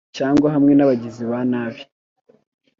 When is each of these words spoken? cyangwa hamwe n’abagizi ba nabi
cyangwa 0.17 0.47
hamwe 0.55 0.71
n’abagizi 0.75 1.23
ba 1.31 1.39
nabi 1.51 1.81